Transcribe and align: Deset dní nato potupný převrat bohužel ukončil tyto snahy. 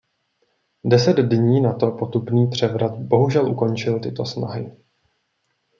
Deset 0.83 1.17
dní 1.17 1.61
nato 1.61 1.91
potupný 1.91 2.47
převrat 2.47 2.97
bohužel 2.97 3.45
ukončil 3.51 3.99
tyto 3.99 4.25
snahy. 4.25 4.73